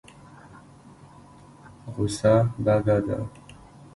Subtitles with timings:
[1.93, 2.33] غوسه
[2.65, 3.17] بده ده.